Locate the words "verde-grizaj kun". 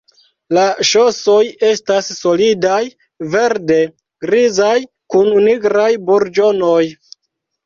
3.35-5.31